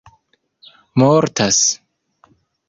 mortas 0.95 1.61